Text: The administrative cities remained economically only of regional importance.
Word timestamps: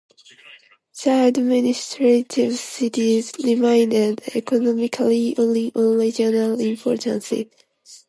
The 1.03 1.27
administrative 1.27 2.55
cities 2.55 3.33
remained 3.43 3.93
economically 4.35 5.35
only 5.37 5.67
of 5.75 5.95
regional 5.99 6.59
importance. 6.59 7.31